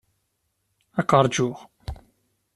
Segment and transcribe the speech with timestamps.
[0.99, 1.57] Ad k-ṛjuɣ.